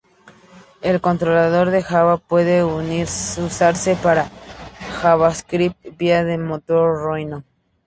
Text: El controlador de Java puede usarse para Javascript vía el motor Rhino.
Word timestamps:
El 0.81 0.99
controlador 0.99 1.69
de 1.69 1.83
Java 1.83 2.17
puede 2.17 2.63
usarse 2.63 3.95
para 4.01 4.31
Javascript 4.99 5.95
vía 5.95 6.21
el 6.21 6.39
motor 6.39 7.07
Rhino. 7.13 7.43